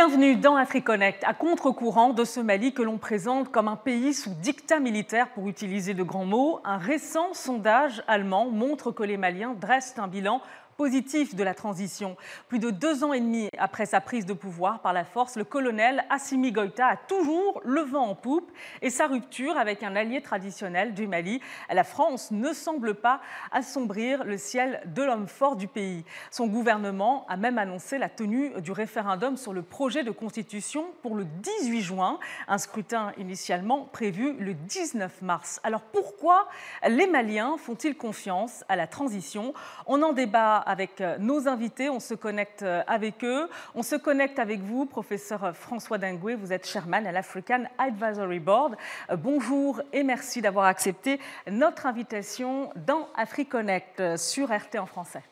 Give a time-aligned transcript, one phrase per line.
[0.00, 4.30] Bienvenue dans AfriConnect, à contre-courant de ce Mali que l'on présente comme un pays sous
[4.32, 6.60] dictat militaire, pour utiliser de grands mots.
[6.64, 10.40] Un récent sondage allemand montre que les Maliens dressent un bilan
[10.78, 12.16] positif de la transition.
[12.46, 15.42] Plus de deux ans et demi après sa prise de pouvoir par la force, le
[15.42, 18.48] colonel Assimi Goïta a toujours le vent en poupe
[18.80, 24.22] et sa rupture avec un allié traditionnel du Mali, la France, ne semble pas assombrir
[24.22, 26.04] le ciel de l'homme fort du pays.
[26.30, 31.16] Son gouvernement a même annoncé la tenue du référendum sur le projet de constitution pour
[31.16, 35.58] le 18 juin, un scrutin initialement prévu le 19 mars.
[35.64, 36.46] Alors pourquoi
[36.86, 39.54] les Maliens font-ils confiance à la transition?
[39.88, 43.48] On en débat avec euh, nos invités, on se connecte euh, avec eux.
[43.74, 48.76] On se connecte avec vous, professeur François Dingoué, vous êtes chairman à l'African Advisory Board.
[49.10, 51.18] Euh, bonjour et merci d'avoir accepté
[51.50, 55.22] notre invitation dans AfriConnect sur RT en français.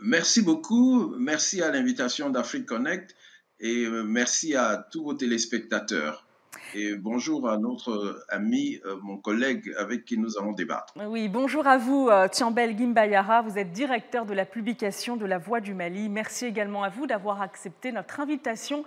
[0.00, 3.16] Merci beaucoup, merci à l'invitation d'AfriConnect
[3.58, 6.25] et merci à tous vos téléspectateurs.
[6.74, 10.92] Et bonjour à notre ami, euh, mon collègue avec qui nous allons débattre.
[10.96, 13.42] Oui, bonjour à vous, euh, Tiambel Gimbayara.
[13.42, 16.08] Vous êtes directeur de la publication de La Voix du Mali.
[16.08, 18.84] Merci également à vous d'avoir accepté notre invitation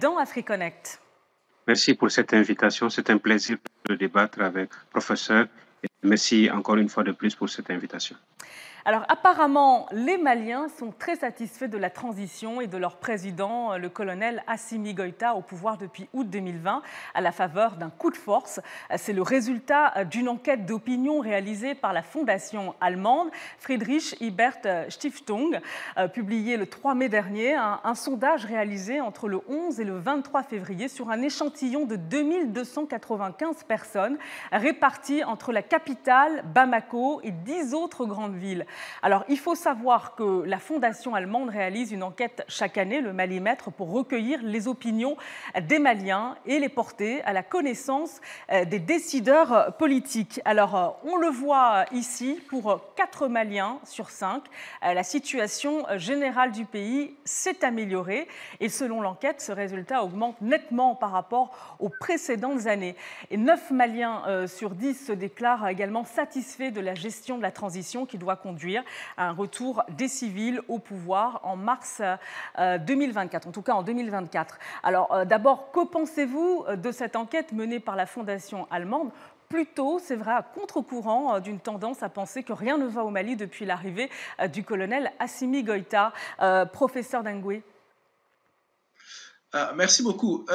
[0.00, 1.00] dans AfriConnect.
[1.66, 2.90] Merci pour cette invitation.
[2.90, 5.46] C'est un plaisir de débattre avec le professeur.
[6.02, 8.16] Merci encore une fois de plus pour cette invitation.
[8.84, 13.88] Alors apparemment, les Maliens sont très satisfaits de la transition et de leur président, le
[13.88, 16.82] colonel Assimi Goïta, au pouvoir depuis août 2020,
[17.14, 18.58] à la faveur d'un coup de force.
[18.96, 25.60] C'est le résultat d'une enquête d'opinion réalisée par la fondation allemande Friedrich Ibert Stiftung,
[25.96, 30.42] euh, publiée le 3 mai dernier, un, sondage réalisé entre le 11 et le 23
[30.42, 34.18] février sur un échantillon de 2295 personnes
[34.50, 38.66] réparties entre la capitale, Bamako, et dix autres grandes villes.
[39.02, 43.70] Alors, il faut savoir que la Fondation allemande réalise une enquête chaque année, le Malimètre,
[43.70, 45.16] pour recueillir les opinions
[45.60, 48.20] des Maliens et les porter à la connaissance
[48.50, 50.40] euh, des décideurs politiques.
[50.44, 54.42] Alors, euh, on le voit ici, pour 4 Maliens sur 5,
[54.84, 58.28] euh, la situation générale du pays s'est améliorée
[58.60, 62.96] et selon l'enquête, ce résultat augmente nettement par rapport aux précédentes années.
[63.30, 68.06] Et 9 Maliens sur 10 se déclarent également satisfaits de la gestion de la transition
[68.06, 68.61] qui doit conduire
[69.16, 72.02] un retour des civils au pouvoir en mars
[72.58, 74.58] 2024, euh, en tout cas en 2024.
[74.82, 79.10] Alors euh, d'abord, que pensez-vous de cette enquête menée par la Fondation allemande?
[79.48, 83.10] Plutôt, c'est vrai, à contre-courant euh, d'une tendance à penser que rien ne va au
[83.10, 84.10] Mali depuis l'arrivée
[84.52, 86.12] du colonel Assimi Goïta.
[86.72, 87.62] professeur Dengoué.
[89.74, 90.46] merci beaucoup.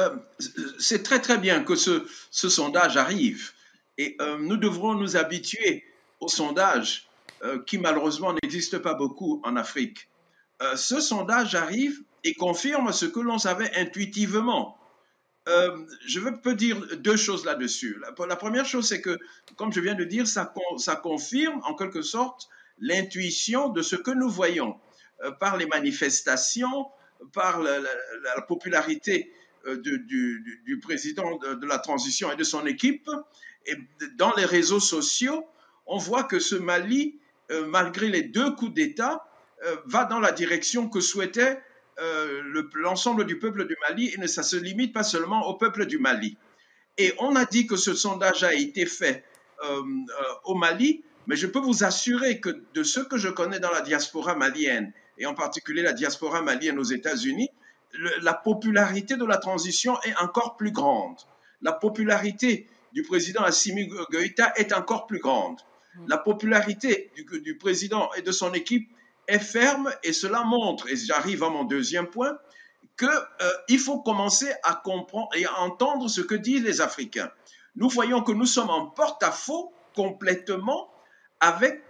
[0.78, 3.52] c'est très très bien que ce, ce sondage arrive
[3.96, 5.84] et nous devrons nous habituer
[6.20, 7.07] au sondage
[7.44, 10.08] euh, qui malheureusement n'existe pas beaucoup en Afrique.
[10.60, 14.76] Euh, ce sondage arrive et confirme ce que l'on savait intuitivement.
[15.48, 18.02] Euh, je peut dire deux choses là-dessus.
[18.18, 19.16] La, première chose, c'est que,
[19.54, 20.52] comme je viens de dire, ça,
[21.00, 22.48] confirme en quelque sorte
[22.80, 24.76] l'intuition de ce que nous voyons
[25.38, 26.86] par les manifestations,
[27.32, 27.78] par la,
[28.48, 29.32] popularité
[29.76, 33.08] du, président de, la transition et de son équipe.
[33.66, 33.76] Et
[34.16, 35.46] dans les réseaux sociaux,
[35.86, 37.27] on voit que ce Mali euh,
[37.66, 39.28] malgré les deux coups d'État,
[39.66, 41.60] euh, va dans la direction que souhaitait
[42.00, 45.86] euh, l'ensemble du peuple du Mali et ça ne se limite pas seulement au peuple
[45.86, 46.36] du Mali.
[46.96, 49.24] Et on a dit que ce sondage a été fait
[50.44, 53.80] au Mali, mais je peux vous assurer que de ce que je connais dans la
[53.80, 57.50] diaspora malienne, et en particulier la diaspora malienne aux États-Unis,
[58.22, 61.16] la popularité de la transition est encore plus grande.
[61.62, 65.58] La popularité du président Assimi Goïta est encore plus grande
[66.06, 68.88] la popularité du, président et de son équipe
[69.26, 72.38] est ferme et cela montre, et j'arrive à mon deuxième point,
[72.98, 77.30] qu'il euh, faut commencer à comprendre et à entendre ce que disent les Africains.
[77.76, 80.90] Nous voyons que nous sommes en porte-à-faux complètement
[81.40, 81.82] avec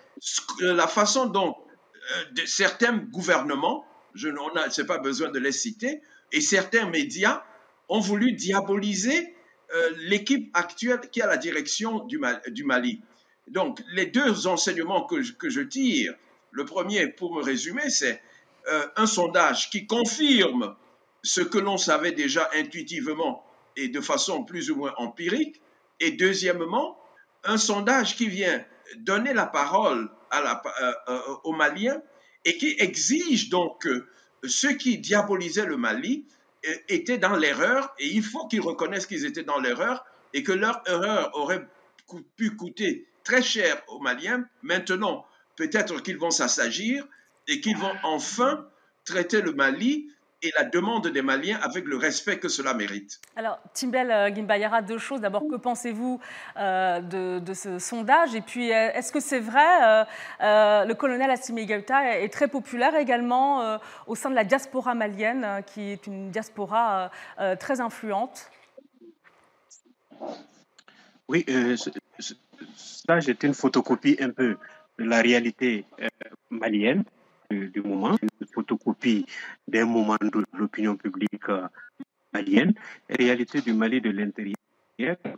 [0.61, 6.03] la façon dont euh, certains gouvernements, je n'ai pas besoin de les citer,
[6.33, 7.43] et certains médias
[7.89, 9.35] ont voulu diaboliser
[9.75, 13.01] euh, l'équipe actuelle qui a la direction du Mali.
[13.51, 16.15] Donc, les deux enseignements que je, tire,
[16.51, 18.23] le premier, pour me résumer, c'est
[18.69, 20.75] euh, un sondage qui confirme
[21.23, 23.45] ce que l'on savait déjà intuitivement
[23.77, 25.61] et de façon plus ou moins empirique,
[26.01, 26.99] et deuxièmement,
[27.45, 28.65] un sondage qui vient
[28.99, 30.55] donner la parole euh,
[31.09, 32.01] euh, aux Maliens
[32.45, 34.07] et qui exige donc que
[34.45, 36.27] ceux qui diabolisaient le Mali
[36.89, 40.05] étaient dans l'erreur et il faut qu'ils reconnaissent qu'ils étaient dans l'erreur
[40.35, 41.67] et que leur erreur aurait
[42.37, 44.45] pu coûter très cher aux Maliens.
[44.63, 45.27] Maintenant,
[45.57, 47.07] peut-être qu'ils vont s'assagir
[47.47, 48.67] et qu'ils vont enfin
[49.05, 50.09] traiter le Mali
[50.43, 53.21] et la demande des Maliens avec le respect que cela mérite.
[53.37, 55.21] Alors, Timbel euh, Gimbayara, deux choses.
[55.21, 56.21] D'abord, que pensez-vous
[56.57, 58.35] euh, de, ce sondage?
[58.35, 60.07] Et puis, euh, est-ce que c'est vrai
[60.41, 65.91] Le colonel Assimi Goïta est très populaire également au sein de la diaspora malienne, qui
[65.91, 67.11] est une diaspora
[67.59, 68.51] très influente?
[71.29, 71.45] Oui,
[72.77, 74.57] ça, c'est une photocopie un peu
[74.99, 75.85] de la réalité
[76.51, 77.05] malienne
[77.51, 79.27] du, moment, une photocopie
[79.67, 81.67] d'un moment de l'opinion publique euh,
[82.33, 82.75] malienne,
[83.09, 84.57] réalité du Mali de l'intérieur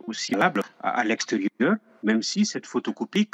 [0.07, 0.33] aussi
[0.81, 3.29] à, l'extérieur, même si cette photocopie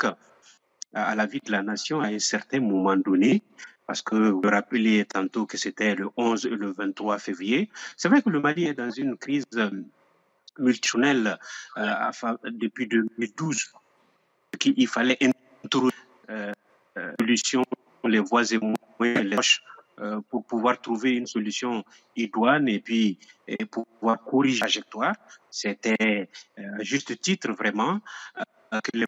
[0.93, 3.41] à la vie de la nation à un certain moment donné,
[3.87, 7.69] parce que vous rappelez tantôt que c'était le 11 et le 23 février.
[7.95, 9.45] C'est vrai que le Mali est dans une crise
[10.59, 11.37] euh, multidimensionnelle
[11.77, 13.73] euh, depuis 2012,
[14.59, 15.17] qu'il fallait
[15.63, 15.91] introduire
[16.29, 16.53] euh,
[17.19, 17.63] solution
[18.03, 18.59] les voies et
[19.23, 19.37] les
[19.99, 21.83] euh, pour pouvoir trouver une solution
[22.15, 23.17] idoine et puis
[23.47, 25.15] et pouvoir corriger la trajectoire.
[25.49, 26.29] C'était
[26.59, 27.99] euh, à juste titre vraiment
[28.37, 29.07] euh, que les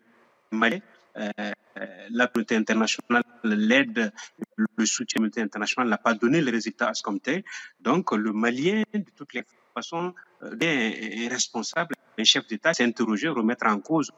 [0.52, 0.82] Mali,
[1.16, 4.12] la communauté internationale, l'aide,
[4.58, 7.46] le soutien international n'a pas donné les résultats à ce comité.
[7.80, 9.44] Donc le Malien, de toutes les
[9.76, 10.16] façons,
[10.60, 14.12] est responsable, un chef d'État s'interroger, remettre en cause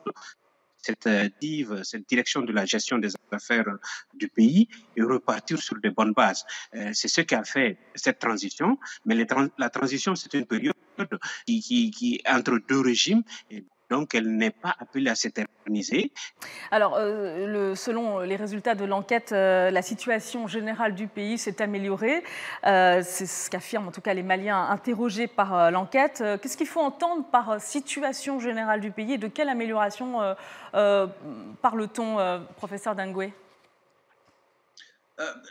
[0.82, 3.66] cette, euh, cette direction de la gestion des affaires
[4.14, 6.44] du pays et repartir sur de bonnes bases.
[6.76, 9.16] Euh, c'est ce qui a fait cette transition, mais
[9.58, 10.74] la transition, c'est une période
[11.46, 13.24] qui, qui, qui entre deux régimes.
[13.50, 16.14] Et donc elle n'est pas appelée à s'éterniser.
[16.72, 22.24] Alors, euh, selon les résultats de l'enquête, euh, la situation générale du pays s'est améliorée.
[22.66, 26.24] Euh, c'est ce qu'affirment en tout cas les Maliens interrogés par l'enquête.
[26.42, 30.36] Qu'est-ce qu'il faut entendre par situation générale du pays et de quelle amélioration
[30.72, 33.34] parle-t-on, professeur Dangoué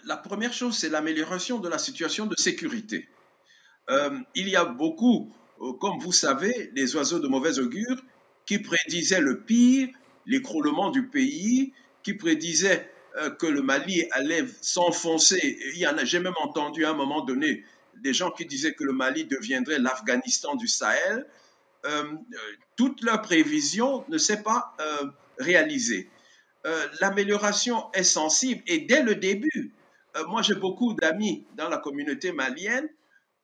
[0.06, 3.06] La première chose, c'est l'amélioration de la situation de sécurité.
[4.34, 5.30] il y a beaucoup,
[5.78, 8.02] comme vous savez, les oiseaux de mauvais augure
[8.50, 9.90] qui prédisait le pire,
[10.26, 15.56] l'écroulement du pays, qui prédisait euh, que le Mali allait s'enfoncer.
[15.72, 17.64] Il y en a, j'ai même entendu à un moment donné
[17.98, 21.28] des gens qui disaient que le Mali deviendrait l'Afghanistan du Sahel.
[21.84, 22.02] Euh,
[22.74, 25.06] toute leur prévision ne s'est pas euh,
[25.38, 26.10] réalisée.
[27.00, 29.72] L'amélioration est sensible et dès le début,
[30.26, 32.88] moi j'ai beaucoup d'amis dans la communauté malienne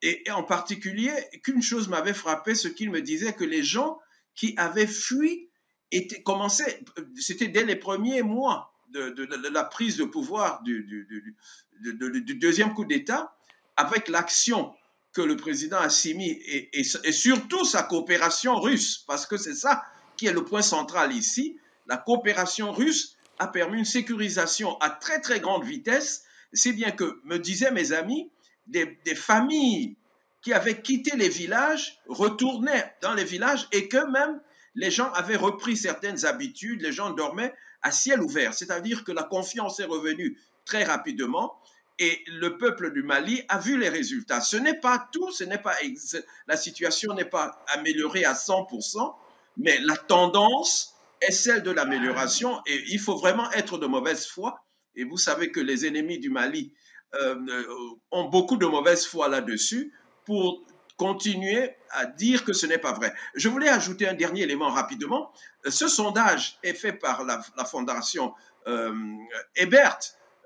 [0.02, 1.12] et, et en particulier
[1.44, 4.00] qu'une chose m'avait frappé, ce qu'ils me disaient que les gens
[4.36, 5.48] qui avaient fui
[5.90, 6.84] était commencé,
[7.16, 11.06] c'était dès les premiers mois de, la prise de pouvoir du,
[12.40, 13.36] deuxième coup d'État,
[13.76, 14.72] avec l'action
[15.12, 19.82] que le président Assimi et, et, surtout sa coopération russe, parce que c'est ça
[20.16, 25.20] qui est le point central ici, la coopération russe a permis une sécurisation à très
[25.20, 28.30] très grande vitesse, si bien que, me disaient mes amis,
[28.66, 29.96] des familles
[30.42, 34.40] qui avaient quitté les villages retournaient dans les villages et que même
[34.74, 39.22] les gens avaient repris certaines habitudes, les gens dormaient à ciel ouvert, c'est-à-dire que la
[39.22, 41.58] confiance est revenue très rapidement
[41.98, 44.40] et le peuple du Mali a vu les résultats.
[44.40, 45.74] Ce n'est pas tout, ce n'est pas
[46.46, 49.14] la situation n'est pas améliorée à 100%,
[49.56, 54.62] mais la tendance est celle de l'amélioration et il faut vraiment être de mauvaise foi.
[54.94, 56.74] Et vous savez que les ennemis du Mali
[57.14, 57.64] euh, euh,
[58.10, 59.92] ont beaucoup de mauvaise foi là-dessus
[60.26, 60.62] pour
[60.96, 63.14] continuer à dire que ce n'est pas vrai.
[63.34, 65.32] Je voulais ajouter un dernier élément rapidement.
[65.66, 68.34] Ce sondage est fait par la, fondation
[68.66, 68.92] euh,
[69.54, 69.98] Ebert,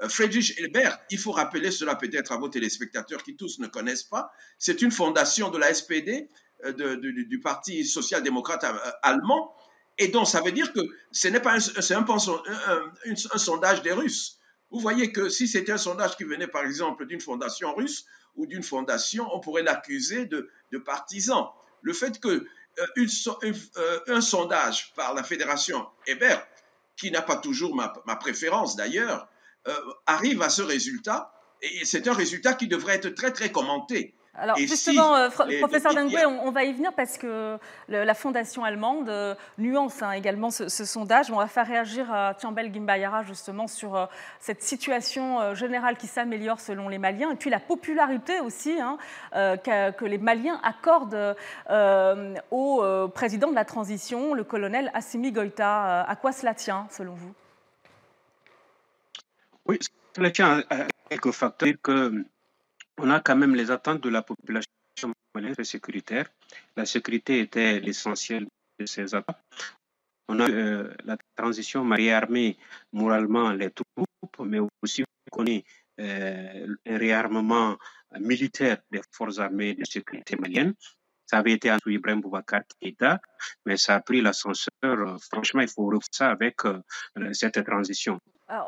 [0.03, 0.99] euh, Friedrich Ebert.
[1.11, 4.33] Il faut rappeler cela peut-être à vos téléspectateurs qui tous ne connaissent pas.
[4.59, 6.29] C'est une fondation de la SPD,
[6.65, 8.65] euh, du Parti social-démocrate
[9.03, 9.55] allemand.
[9.99, 10.81] Et donc, ça veut dire que
[11.13, 14.40] ce n'est pas un sondage des Russes.
[14.71, 18.47] Vous voyez que si c'était un sondage qui venait par exemple d'une fondation russe, ou
[18.47, 20.51] d'une fondation, on pourrait l'accuser de,
[20.85, 21.53] partisan.
[21.83, 23.07] Le fait que euh,
[23.77, 26.47] euh, un sondage par la fédération Hébert,
[26.97, 29.29] qui n'a pas toujours ma, préférence d'ailleurs,
[29.69, 29.75] euh,
[30.07, 34.15] arrive à ce résultat, et c'est un résultat qui devrait être très très commenté.
[34.35, 37.59] Alors justement, euh, professeur Dengwe, on, va y venir parce que
[37.89, 41.31] la fondation allemande euh, nuance hein, également ce, sondage.
[41.33, 44.07] On va faire réagir à Tiambel Gimbayara justement sur euh,
[44.39, 48.99] cette situation générale qui s'améliore selon les Maliens et puis la popularité aussi hein,
[49.33, 51.37] que, les Maliens accordent
[52.51, 56.03] au président de la transition, le colonel Assimi Goïta.
[56.03, 57.35] à quoi cela tient selon vous?
[59.67, 59.79] Oui,
[60.17, 62.25] cela tient à quelques facteurs que
[63.03, 64.71] on a quand même les attentes de la population
[65.35, 66.27] malienne sécuritaire.
[66.77, 68.47] La sécurité était l'essentiel
[68.79, 69.37] de ces attentes.
[70.29, 72.57] On a euh, la transition mariée armée,
[72.93, 75.65] moralement les troupes, mais aussi on connaît
[75.99, 77.77] un réarmement
[78.19, 80.75] militaire des forces armées de sécurité maliennes.
[81.31, 83.21] Ça avait été sous Ibrahim Boubacar Keïta,
[83.65, 85.17] mais ça a pris l'ascenseur.
[85.33, 86.57] Franchement, il faut revoir ça avec
[87.33, 88.21] cette transition.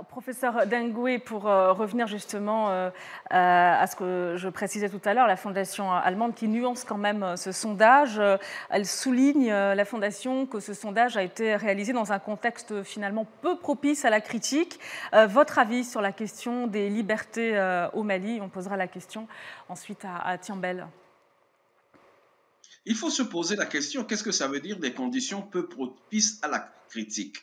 [0.09, 2.91] Professeur Dengoué, pour euh, revenir justement euh,
[3.31, 7.25] à ce que je précisais tout à l'heure, la fondation allemande qui nuance quand même
[7.25, 8.23] euh, ce sondage,
[8.71, 13.59] elle souligne, la fondation, que ce sondage a été réalisé dans un contexte finalement peu
[13.59, 14.79] propice à la critique.
[15.13, 17.59] votre avis sur la question des libertés
[17.93, 18.41] au Mali?
[18.41, 19.27] On posera la question
[19.69, 20.39] ensuite à, à.
[22.85, 26.39] Il faut se poser la question, qu'est-ce que ça veut dire des conditions peu propices
[26.43, 27.39] à la critique?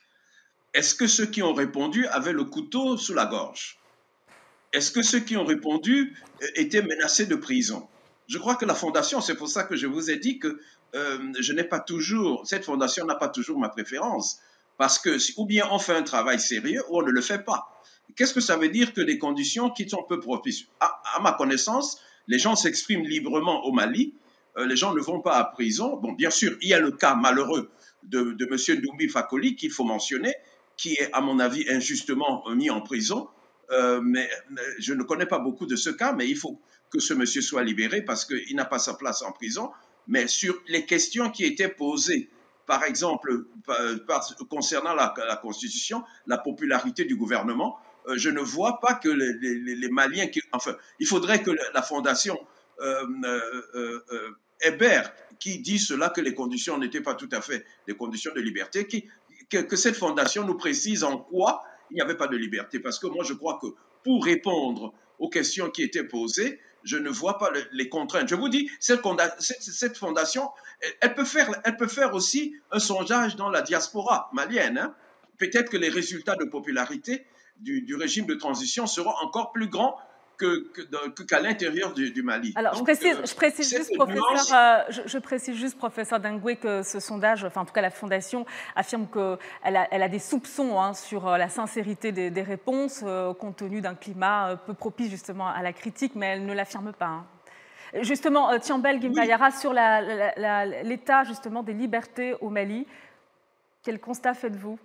[0.73, 3.79] Est-ce que ceux qui ont répondu avaient le couteau sous la gorge?
[4.73, 7.87] Est-ce que ceux qui ont répondu euh, étaient menacés de prison?
[8.27, 10.59] Je crois que la fondation, c'est pour ça que je vous ai dit que
[10.95, 14.39] euh, je n'ai pas toujours, cette fondation n'a pas toujours ma préférence,
[14.77, 17.81] parce que ou bien on fait un travail sérieux ou on ne le fait pas.
[18.15, 20.65] Qu'est-ce que ça veut dire que des conditions qui sont peu propices?
[20.79, 24.13] À, ma connaissance, les gens s'expriment librement au Mali,
[24.65, 25.97] les gens ne vont pas à prison.
[25.97, 27.69] Bon, bien sûr, il y a le cas malheureux
[28.03, 28.81] de, M.
[28.81, 30.33] Doumbi Fakoli qu'il faut mentionner,
[30.77, 33.27] qui est, à mon avis, injustement mis en prison.
[33.71, 34.29] Euh, mais,
[34.79, 37.63] je ne connais pas beaucoup de ce cas, mais il faut que ce monsieur soit
[37.63, 39.71] libéré parce qu'il n'a pas sa place en prison.
[40.07, 42.29] Mais sur les questions qui étaient posées,
[42.65, 43.45] par exemple,
[44.49, 50.27] concernant la, Constitution, la popularité du gouvernement, euh, je ne vois pas que les, Maliens,
[50.51, 52.39] enfin, il faudrait que la Fondation
[52.81, 53.05] euh,
[54.61, 58.41] Hébert, qui dit cela, que les conditions n'étaient pas tout à fait des conditions de
[58.41, 59.07] liberté, qui,
[59.49, 62.79] que, cette fondation nous précise en quoi il n'y avait pas de liberté.
[62.79, 63.67] Parce que moi, je crois que
[64.03, 68.29] pour répondre aux questions qui étaient posées, je ne vois pas les contraintes.
[68.29, 69.01] Je vous dis, cette,
[69.97, 70.49] fondation,
[71.01, 74.77] elle, peut faire, elle peut faire aussi un sondage dans la diaspora malienne.
[74.77, 74.95] Hein.
[75.37, 77.25] Peut-être que les résultats de popularité
[77.57, 79.97] du, du, régime de transition seront encore plus grands
[80.39, 82.53] qu'à l'intérieur du, Mali.
[82.55, 86.83] Alors, je, précise, euh, je, précise juste, professeur, euh, je, précise juste, professeur Dingoué, que
[86.83, 90.79] ce sondage, enfin en tout cas la Fondation, affirme qu'elle a, elle a des soupçons
[90.79, 93.03] hein, sur euh, la sincérité des, réponses,
[93.37, 97.05] compte tenu d'un climat peu propice justement à la critique, mais elle ne l'affirme pas.
[97.05, 97.25] Hein.
[98.01, 102.87] Justement, Tiambel Gimayara, sur l'état justement des libertés au Mali,
[103.83, 104.79] quel constat faites-vous?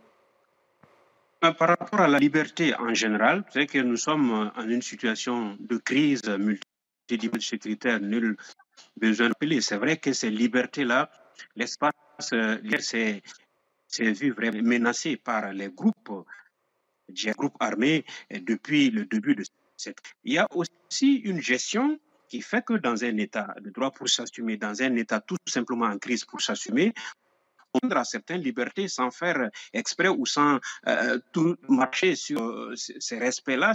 [1.41, 5.76] Par rapport à la liberté en général, c'est que nous sommes en une situation de
[5.76, 8.37] crise multidimensionnelle, nul
[8.97, 9.61] besoin de rappeler.
[9.61, 11.11] C'est vrai que ces libertés-là,
[11.57, 11.93] l'espace
[12.33, 16.26] euh, s'est vu vraiment menacé par les groupes,
[17.37, 19.45] groupes armés depuis le début de
[19.76, 19.99] cette.
[20.25, 21.99] Il y a aussi une gestion
[22.29, 25.87] qui fait que dans un État de droit pour s'assumer, dans un État tout simplement
[25.87, 26.93] en crise pour s'assumer,
[27.83, 33.75] à certaines libertés sans faire exprès ou sans euh, tout marcher sur euh, ces respects-là,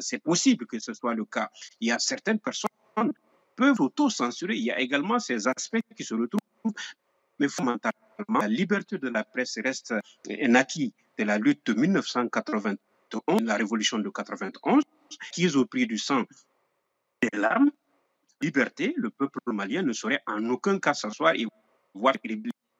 [0.00, 1.50] c'est possible que ce soit le cas.
[1.80, 3.10] Il y a certaines personnes qui
[3.56, 4.56] peuvent auto-censurer.
[4.56, 6.40] Il y a également ces aspects qui se retrouvent,
[7.38, 9.94] mais fondamentalement, la liberté de la presse reste
[10.28, 12.76] un acquis de la lutte de 1991,
[13.42, 14.82] la révolution de 91,
[15.32, 16.24] qui est au prix du sang
[17.22, 17.70] des larmes.
[18.42, 21.46] Liberté, le peuple malien ne saurait en aucun cas s'asseoir et
[21.94, 22.14] voir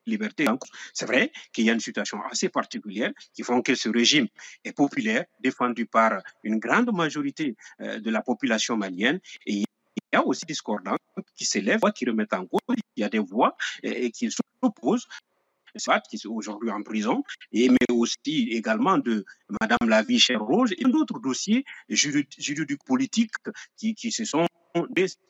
[0.07, 0.47] liberté.
[0.93, 4.29] C'est vrai qu'il y a une situation assez particulière qui font que ce régime
[4.65, 9.21] est populaire, défendu par une grande majorité euh, de la population malienne.
[9.47, 9.65] Et il
[10.13, 10.99] y a aussi des discordances
[11.37, 12.77] qui s'élèvent, qui remettent en cause.
[12.97, 15.07] Il y a des voix et, qui s'opposent
[16.09, 19.25] qui sont aujourd'hui en prison, et, mais aussi également de
[19.61, 23.33] Madame Lavie Cher-Rouge et d'autres dossiers juridiques politiques
[23.77, 24.47] qui, se sont.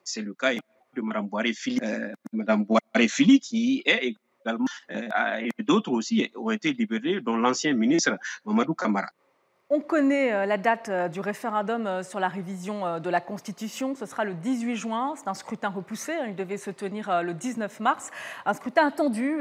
[0.05, 4.17] C'est le cas de Madame Boiré-Fili, euh, qui est
[4.47, 9.09] euh, et d'autres aussi ont été libérés, dont l'ancien ministre Mamadou Kamara.
[9.71, 13.95] On connaît euh, la date euh, du référendum sur la révision de la Constitution.
[13.95, 15.15] Ce sera le 18 juin.
[15.17, 16.13] C'est un scrutin repoussé.
[16.13, 16.27] Hein.
[16.29, 18.11] Il devait se tenir le 19 mars.
[18.45, 19.39] Un scrutin attendu.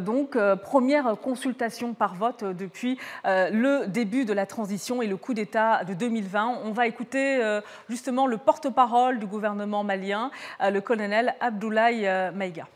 [0.00, 5.84] Donc, première consultation par vote depuis le début de la transition et le coup d'État
[5.84, 6.60] de 2020.
[6.64, 10.30] On va écouter justement le porte-parole du gouvernement malien,
[10.60, 12.66] le colonel Abdoulaye Maïga.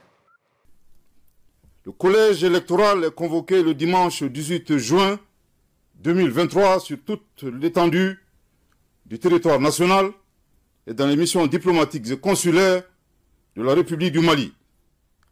[1.85, 5.19] Le collège électoral est convoqué le dimanche 18 juin
[5.97, 8.25] 2023 sur toute l'étendue
[9.05, 10.13] du territoire national
[10.87, 12.85] et dans les missions diplomatiques et consulaires
[13.57, 14.55] de la République du Mali,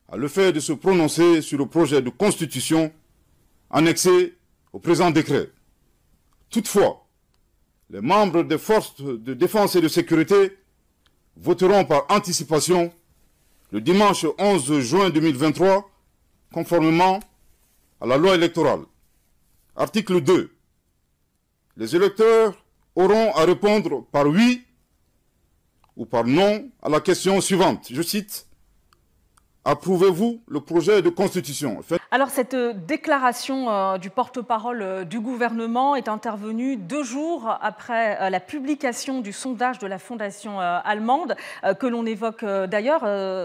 [0.09, 2.93] à le fait de se prononcer sur le projet de constitution
[3.71, 4.37] annexé
[4.73, 5.53] au présent décret.
[6.51, 7.07] Toutefois,
[7.91, 10.59] les membres des forces de défense et de sécurité
[11.37, 12.93] voteront par anticipation
[13.71, 15.90] le dimanche 11 juin 2023
[16.53, 17.21] conformément
[18.01, 18.83] à la loi électorale.
[19.77, 20.55] Article 2.
[21.77, 22.65] Les électeurs
[22.95, 24.65] auront à répondre par oui
[25.97, 27.89] ou par non à la question suivante.
[27.91, 28.47] Je cite
[29.67, 31.81] Approuvez-vous le projet de constitution?
[32.11, 38.31] Alors cette euh, déclaration euh, du porte-parole euh, du gouvernement est intervenue deux jours après
[38.31, 41.37] la publication du sondage de la fondation allemande
[41.79, 43.03] que l'on évoque d'ailleurs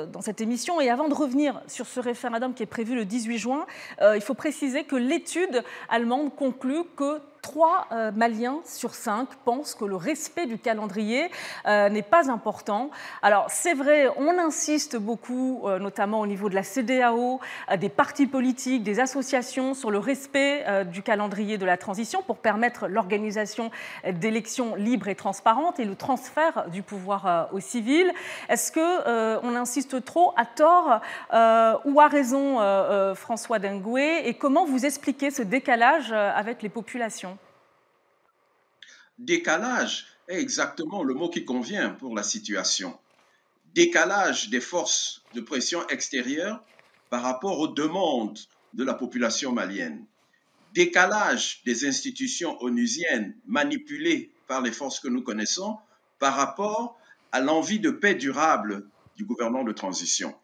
[0.08, 0.80] dans cette émission.
[0.80, 3.66] Et avant de revenir sur ce référendum qui est prévu le 18 juin,
[4.02, 9.86] il faut préciser que l'étude allemande conclut que 3 euh, Maliens sur 5 pensent que
[9.86, 11.30] le respect du calendrier
[11.68, 12.90] euh, n'est pas important.
[13.22, 17.40] Alors c'est vrai, on insiste beaucoup, euh, notamment au niveau de la CDAO,
[17.78, 22.88] des partis politiques, des associations, sur le respect du calendrier de la transition pour permettre
[22.88, 23.70] l'organisation
[24.10, 28.12] d'élections libres et transparentes et le transfert du pouvoir aux civils.
[28.50, 31.02] Est-ce que on insiste trop à tort
[31.86, 34.28] ou à raison, François Dengoué?
[34.28, 37.35] Et comment vous expliquez ce décalage avec les populations?
[39.18, 43.00] Décalage est exactement le mot qui convient pour la situation.
[43.74, 46.62] Décalage des forces de pression extérieures
[47.10, 48.40] par rapport aux demandes
[48.74, 50.06] de la population malienne.
[50.74, 55.78] Décalage des institutions onusiennes manipulées par les forces que nous connaissons
[56.20, 57.00] par rapport
[57.32, 60.36] à l'envie de paix durable du gouvernement de transition.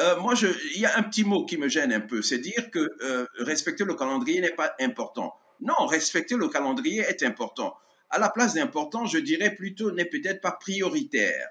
[0.00, 0.34] Euh, moi,
[0.74, 3.26] il y a un petit mot qui me gêne un peu, c'est dire que euh,
[3.38, 5.34] respecter le calendrier n'est pas important.
[5.60, 7.76] Non, respecter le calendrier est important
[8.12, 11.48] à la place d'important, je dirais plutôt n'est peut-être pas prioritaire.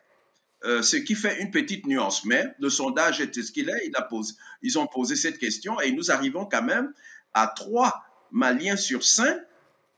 [0.63, 2.23] Euh, ce qui fait une petite nuance.
[2.23, 3.87] Mais le sondage était ce qu'il est.
[3.87, 6.93] Il a posé, ils ont posé cette question et nous arrivons quand même
[7.33, 9.41] à trois Maliens sur cinq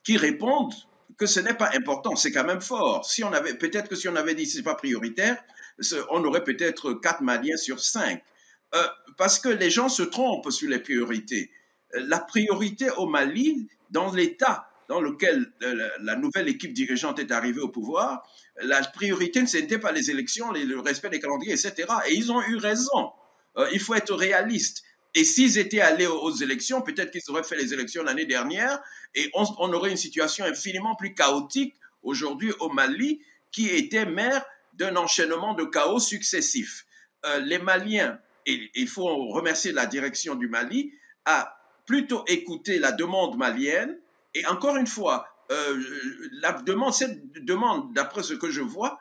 [0.05, 0.73] qui répondent
[1.17, 2.15] que ce n'est pas important.
[2.15, 3.05] C'est quand même fort.
[3.05, 5.43] Si on avait, peut-être que si on avait dit c'est pas prioritaire,
[6.11, 8.23] on aurait peut-être quatre Maliens sur cinq.
[8.73, 11.51] Euh, parce que les gens se trompent sur les priorités.
[11.93, 17.61] La priorité au Mali, dans l'État dans lequel euh, la nouvelle équipe dirigeante est arrivée
[17.61, 18.27] au pouvoir,
[18.61, 21.87] la priorité ce n'était pas les élections, le respect des calendriers, etc.
[22.07, 23.11] Et ils ont eu raison.
[23.57, 24.83] Euh, il faut être réaliste.
[25.15, 28.81] Et s'ils étaient allés aux, élections, peut-être qu'ils auraient fait les élections l'année dernière
[29.13, 34.43] et on, aurait une situation infiniment plus chaotique aujourd'hui au Mali qui était maire
[34.73, 36.85] d'un enchaînement de chaos successifs.
[37.25, 40.91] Euh, les Maliens, et il faut remercier la direction du Mali,
[41.25, 43.97] a plutôt écouté la demande malienne
[44.33, 45.81] et encore une fois, euh,
[46.33, 48.99] la demande, cette demande, d'après ce que je vois,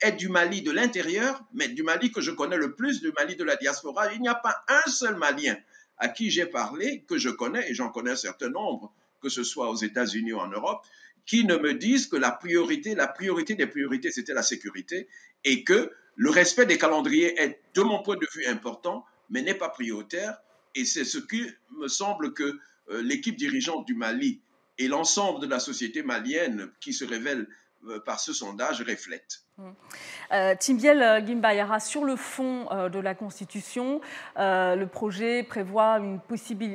[0.00, 3.36] est du Mali de l'intérieur, mais du Mali que je connais le plus, du Mali
[3.36, 4.12] de la diaspora.
[4.12, 5.56] Il n'y a pas un seul Malien
[5.98, 9.42] à qui j'ai parlé, que je connais, et j'en connais un certain nombre, que ce
[9.42, 10.84] soit aux États-Unis ou en Europe,
[11.26, 15.08] qui ne me disent que la priorité, la priorité des priorités, c'était la sécurité,
[15.44, 19.54] et que le respect des calendriers est, de mon point de vue, important, mais n'est
[19.54, 20.38] pas prioritaire.
[20.74, 21.44] Et c'est ce qui
[21.76, 22.58] me semble que
[22.90, 24.40] euh, l'équipe dirigeante du Mali
[24.78, 27.48] et l'ensemble de la société malienne qui se révèle
[27.86, 29.42] euh, par ce sondage reflète.
[30.32, 34.00] Euh, Timbiel euh, Gimbayara, sur le fond euh, de la Constitution,
[34.36, 36.20] le projet prévoit une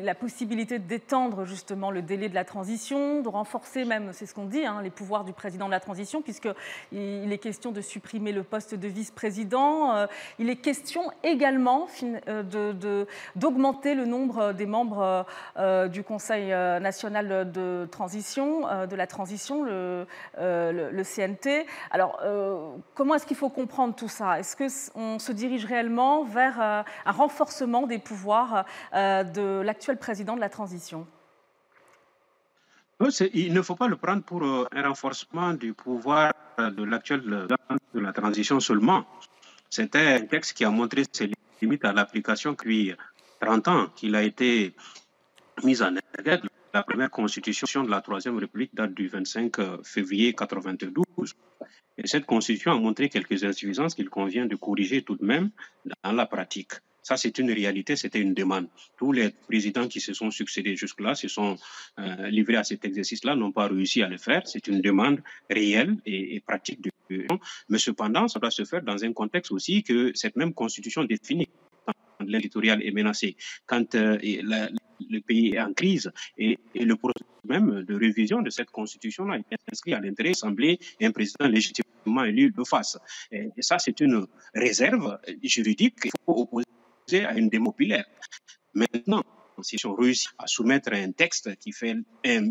[0.03, 4.45] la possibilité d'étendre justement le délai de la transition, de renforcer même, c'est ce qu'on
[4.45, 8.43] dit, hein, les pouvoirs du président de la transition, puisqu'il est question de supprimer le
[8.43, 10.07] poste de vice-président.
[10.39, 11.87] il est question également
[13.35, 15.25] d'augmenter le nombre des membres
[15.89, 20.05] du Conseil national de transition, de la transition, le,
[20.39, 21.65] le CNT.
[21.91, 22.19] Alors,
[22.93, 24.39] comment est-ce qu'il faut comprendre tout ça?
[24.39, 24.55] Est-ce
[24.91, 30.41] qu'on se dirige réellement vers euh, un renforcement des pouvoirs euh, de l'actuel président de
[30.41, 31.07] la transition?
[33.33, 37.99] Il ne faut pas le prendre pour euh, un renforcement du pouvoir de l'actuel de
[37.99, 39.05] la transition seulement.
[39.69, 41.31] C'était un texte qui a montré ses
[41.61, 42.93] limites à l'application depuis
[43.41, 44.75] 30 ans qu'il a été
[45.63, 46.47] mis en œuvre.
[46.73, 51.33] La première constitution de la Troisième République date du 25 février 1992.
[51.97, 55.51] Et cette constitution a montré quelques insuffisances qu'il convient de corriger tout de même
[56.03, 56.73] dans la pratique.
[57.03, 58.67] Ça, c'est une réalité, c'était une demande.
[58.97, 61.57] Tous les présidents qui se sont succédés jusque-là se sont
[61.99, 64.41] euh, livrés à cet exercice-là, n'ont pas réussi à le faire.
[64.45, 66.81] C'est une demande réelle et, pratique.
[66.81, 67.27] De...
[67.67, 71.49] Mais cependant, ça doit se faire dans un contexte aussi que cette même constitution définit
[71.85, 71.93] quand
[72.25, 77.95] l'éditorial est menacé, quand euh, le pays est en crise et, le processus même de
[77.95, 81.45] révision de cette constitution-là est inscrit à l'intérêt et un président
[82.03, 82.97] légitimement élu le fasse.
[83.31, 88.03] Et, ça, c'est une réserve juridique qu'il faut opposer à une démocratie.
[88.73, 92.45] Maintenant, constitution russe à soumettre un texte qui fait un,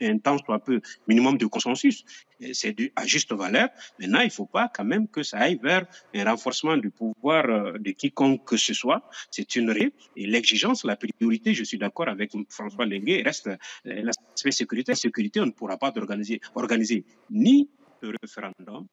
[0.00, 2.04] un temps soit peu minimum de consensus.
[2.52, 3.68] C'est à juste valeur.
[3.98, 7.44] Maintenant, il ne faut pas quand même que ça aille vers un renforcement du pouvoir
[7.44, 9.02] euh, de quiconque que ce soit.
[9.30, 9.92] C'est une règle.
[10.16, 14.94] Et l'exigence, la priorité, je suis d'accord avec François Lenguet, reste euh, l'aspect sécurité.
[14.94, 17.68] Sécurité, on ne pourra pas organiser, organiser ni
[18.02, 18.86] le référendum,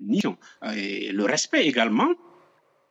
[0.00, 0.20] ni
[0.74, 2.12] et le respect également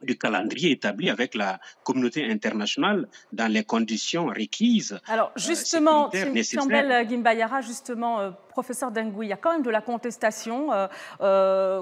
[0.03, 4.99] du calendrier établi avec la communauté internationale dans les conditions requises.
[5.07, 9.69] Alors euh, justement, euh, Gimbayara, justement, euh, professeur Dengui, il y a quand même de
[9.69, 10.69] la contestation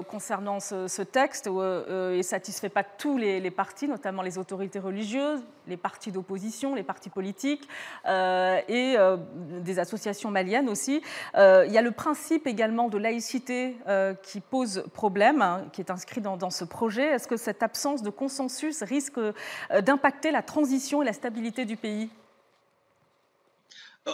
[0.08, 5.76] concernant ce, texte et ne satisfait pas tous les, partis, notamment les autorités religieuses, les
[5.76, 7.68] partis d'opposition, les partis politiques
[8.06, 8.96] et
[9.60, 11.02] des associations maliennes aussi.
[11.36, 13.76] il y a le principe également de laïcité
[14.22, 17.04] qui pose problème, hein, qui est inscrit dans, ce projet.
[17.04, 19.32] Est-ce que cette absence de consensus risque euh,
[19.80, 22.10] d'impacter la transition et la stabilité du pays?
[22.10, 22.19] euh,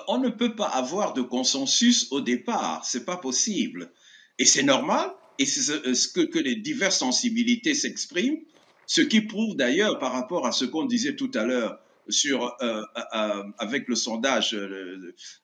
[0.09, 3.93] On ne peut pas avoir de consensus au départ, c'est pas possible.
[4.39, 8.39] Et c'est normal, et c'est ce que, que les diverses sensibilités s'expriment,
[8.87, 11.79] ce qui prouve d'ailleurs par rapport à ce qu'on disait tout à l'heure
[12.09, 12.83] sur, euh,
[13.59, 14.57] avec le sondage,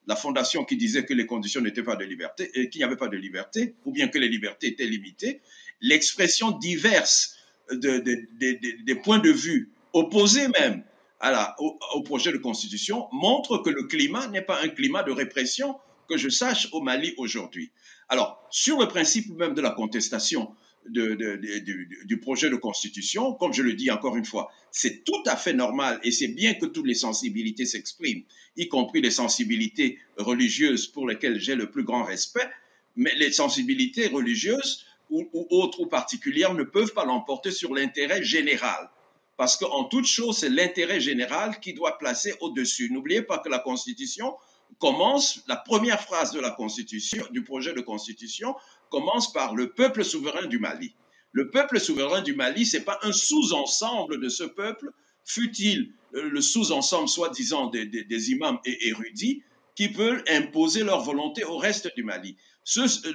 [0.06, 3.08] la fondation qui disait que les conditions n'étaient pas de liberté, qu'il n'y avait pas
[3.08, 5.40] de liberté, ou bien que les libertés étaient limitées,
[5.80, 7.36] l'expression diverse
[7.72, 10.84] des points de vue opposés même
[11.22, 15.76] à au, projet de constitution montrent que le climat n'est pas un climat de répression
[16.08, 17.70] que je sache au Mali aujourd'hui.
[18.08, 20.54] Alors, sur le principe même de la contestation
[20.88, 25.52] du, projet de constitution, comme je le dis encore une fois, c'est tout à fait
[25.52, 28.24] normal et c'est bien que toutes les sensibilités s'expriment,
[28.56, 32.50] y compris les sensibilités religieuses pour lesquelles j'ai le plus grand respect,
[32.96, 38.90] mais les sensibilités religieuses ou, autres ou particulières ne peuvent pas l'emporter sur l'intérêt général.
[39.36, 42.90] Parce qu'en toute chose, c'est l'intérêt général qui doit placer au-dessus.
[42.92, 44.34] N'oubliez pas que la Constitution
[44.78, 48.54] commence, la première phrase de la Constitution, du projet de Constitution,
[48.90, 50.94] commence par le peuple souverain du Mali.
[51.32, 54.90] Le peuple souverain du Mali, c'est pas un sous-ensemble de ce peuple,
[55.24, 59.42] fut-il euh, le sous-ensemble soi-disant des, imams et érudits,
[59.74, 62.36] qui peuvent imposer leur volonté au reste du Mali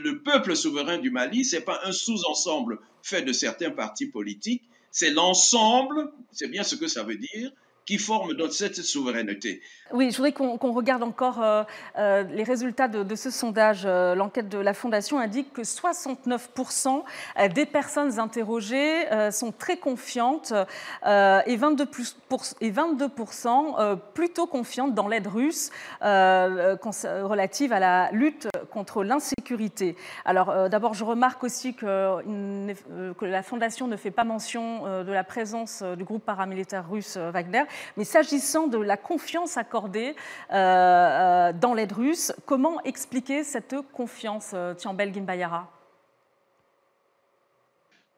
[0.01, 4.63] le peuple souverain du Mali, ce n'est pas un sous-ensemble fait de certains partis politiques,
[4.97, 7.51] c'est l'ensemble, c'est bien ce que ça veut dire,
[7.85, 9.61] qui forment cette souveraineté.
[9.93, 11.63] Oui, je voudrais qu'on regarde encore euh,
[11.97, 13.83] euh, les résultats de, ce sondage.
[13.85, 17.03] Euh, l'enquête de la Fondation indique que 69%
[17.53, 20.51] des personnes interrogées sont très confiantes
[21.05, 23.09] et 22%, et 22
[24.13, 25.69] plutôt confiantes dans l'aide russe
[26.01, 29.36] relative à la lutte contre l'insécurité.
[30.25, 32.21] Alors d'abord, je remarque aussi que,
[33.13, 37.63] que, la Fondation ne fait pas mention de la présence du groupe paramilitaire russe Wagner.
[37.95, 40.15] Mais s'agissant de la confiance accordée
[40.51, 45.71] euh, euh, dans l'aide russe, comment expliquer cette confiance, euh, Tiambel Gimbayara?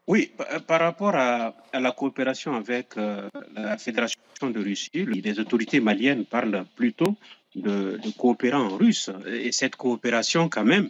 [0.08, 0.32] Oui,
[0.66, 7.16] par rapport à, la coopération avec la Fédération de Russie, les autorités maliennes parlent plutôt
[7.56, 9.12] de, coopérants russes.
[9.28, 10.90] Et cette coopération, quand même,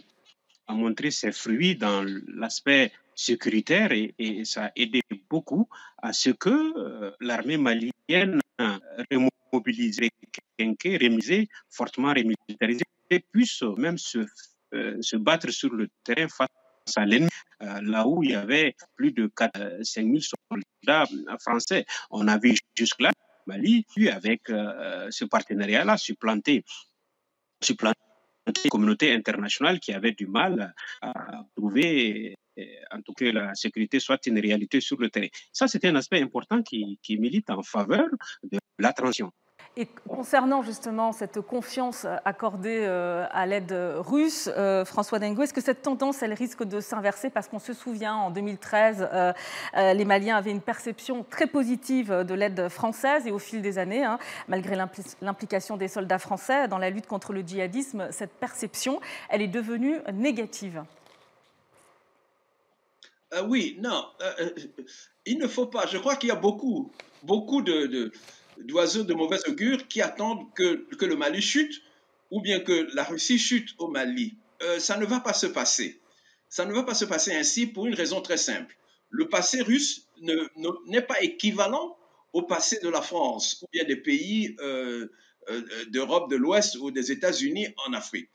[0.70, 7.14] a montré ses fruits dans l'aspect sécuritaire et, ça a aidé beaucoup à ce que
[7.20, 8.40] l'armée malienne
[9.10, 10.08] remobilisé,
[10.58, 12.84] rémisé, fortement remilitarisé,
[13.32, 14.20] puisse même se,
[14.74, 17.30] euh, se battre sur le terrain face à l'ennemi,
[17.62, 19.30] euh, là où il y avait plus de
[19.82, 21.04] 5000 soldats
[21.40, 21.84] français.
[22.10, 23.10] On a vu jusque-là
[23.46, 26.62] Mali, avec euh, ce partenariat-là, supplanter
[28.64, 32.34] la communauté internationale qui avait du mal à trouver
[32.90, 35.28] en tout cas la sécurité soit une réalité sur le terrain.
[35.52, 38.08] Ça, c'est un aspect important qui, qui milite en faveur
[38.42, 39.32] de la transition.
[39.76, 45.60] Et concernant justement cette confiance accordée euh, à l'aide russe, euh, François Dengo, est-ce que
[45.60, 47.30] cette tendance, elle risque de s'inverser?
[47.30, 49.32] Parce qu'on se souvient, en 2013, euh,
[49.74, 54.04] les Maliens avaient une perception très positive de l'aide française et au fil des années,
[54.04, 54.76] hein, malgré
[55.22, 59.98] l'implication des soldats français dans la lutte contre le djihadisme, cette perception, elle est devenue
[60.12, 60.82] négative.
[63.34, 64.04] Euh, oui, non,
[65.24, 65.86] il ne faut pas.
[65.86, 66.90] Je crois qu'il y a beaucoup,
[67.22, 68.10] beaucoup de,
[68.64, 71.82] d'oiseaux de, mauvaise augure qui attendent que, le Mali chute
[72.30, 74.36] ou bien que la Russie chute au Mali.
[74.78, 76.00] ça ne va pas se passer.
[76.48, 78.76] Ça ne va pas se passer ainsi pour une raison très simple.
[79.08, 80.06] Le passé russe
[80.86, 81.96] n'est pas équivalent
[82.32, 84.56] au passé de la France ou bien des pays
[85.88, 88.28] d'Europe de l'Ouest ou des États-Unis en Afrique.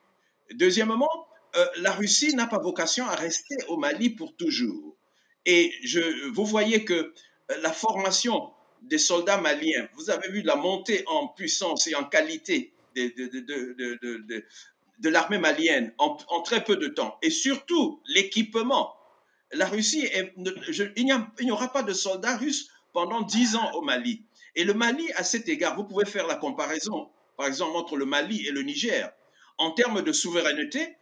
[0.53, 4.97] Deuxièmement, euh, la Russie n'a pas vocation à rester au Mali pour toujours.
[5.45, 7.13] Et je, vous voyez que euh,
[7.61, 8.51] la formation
[8.85, 9.87] des soldats maliens.
[9.95, 13.07] Vous avez vu la montée en puissance et en qualité de,
[14.99, 17.17] de, l'armée malienne en, très peu de temps.
[17.21, 18.95] Et surtout, l'équipement.
[19.51, 21.05] La Russie, il
[21.45, 24.23] n'y aura pas de soldats russes pendant dix ans au Mali.
[24.55, 28.05] Et le Mali, à cet égard, vous pouvez faire la comparaison, par exemple, entre le
[28.05, 29.11] Mali et le Niger.
[29.57, 30.97] En termes de souveraineté,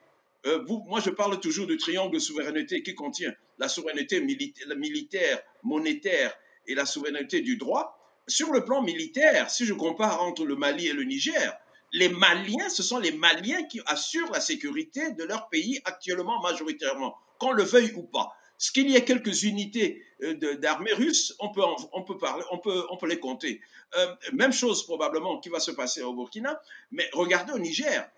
[0.45, 6.33] euh, moi, je parle toujours du triangle de souveraineté qui contient la souveraineté militaire, monétaire
[6.67, 7.99] et la souveraineté du droit.
[8.27, 11.57] Sur le plan militaire, si je compare entre le Mali et le Niger,
[11.91, 17.15] les Maliens, ce sont les Maliens qui assurent la sécurité de leur pays actuellement majoritairement,
[17.39, 18.33] qu'on le veuille ou pas.
[18.57, 22.57] Ce qu'il y ait quelques unités euh, d'armée russe, on peut, on, peut parler, on,
[22.57, 23.59] peut, on peut les compter.
[23.97, 28.09] Euh, même chose probablement qui va se passer au Burkina, mais regardez au Niger,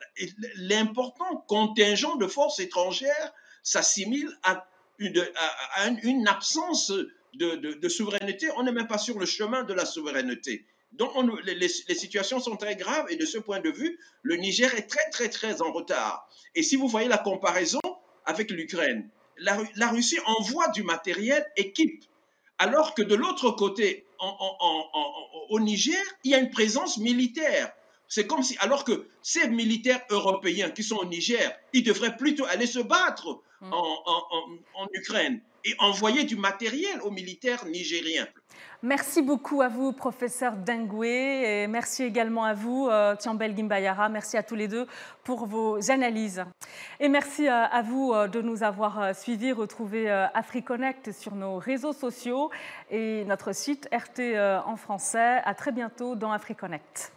[0.55, 4.67] l'important contingent de forces étrangères s'assimile à
[4.99, 6.93] une, absence
[7.37, 8.47] de, de, souveraineté.
[8.57, 10.65] On n'est même pas sur le chemin de la souveraineté.
[10.93, 11.11] Donc
[11.43, 14.87] les, les, situations sont très graves et de ce point de vue, le Niger est
[14.87, 16.29] très très très en retard.
[16.55, 17.81] Et si vous voyez la comparaison
[18.25, 22.05] avec l'Ukraine, la, Russie envoie du matériel équipe,
[22.57, 24.05] alors que de l'autre côté,
[25.49, 27.71] au Niger, il y a une présence militaire.
[28.07, 32.45] C'est comme si, alors que ces militaires européens qui sont au Niger, ils devraient plutôt
[32.45, 33.73] aller se battre mm.
[33.73, 38.27] en Ukraine et envoyer du matériel aux militaires nigériens.
[38.83, 44.09] Merci beaucoup à vous, professeur Dengwe, et merci également à vous, euh, Tiambel Gimbayara.
[44.09, 44.85] Merci à tous les deux
[45.23, 46.45] pour vos analyses.
[46.99, 49.53] Et merci euh, à vous euh, de nous avoir suivis.
[49.53, 52.51] Retrouvez AfriConnect sur nos réseaux sociaux
[52.91, 55.41] et notre site RT en français.
[55.43, 57.14] À très bientôt dans AfriConnect.